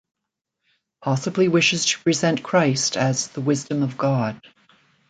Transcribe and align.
Possibly 1.03 1.47
wishes 1.47 1.85
to 1.85 1.99
present 1.99 2.41
Christ 2.41 2.97
as 2.97 3.27
"the 3.27 3.41
wisdom 3.41 3.83
of 3.83 3.99
God". 3.99 4.41